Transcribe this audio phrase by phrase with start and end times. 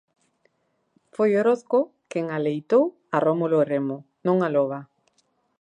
[1.15, 1.79] Foi Orozco
[2.11, 2.83] quen aleitou
[3.15, 4.79] a Rómulo e Remo, non a loba.